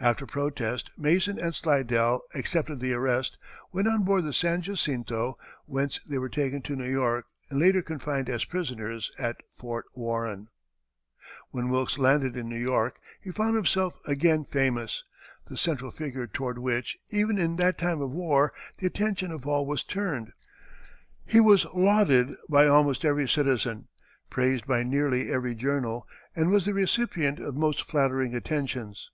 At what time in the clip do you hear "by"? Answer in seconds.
22.48-22.66, 24.66-24.84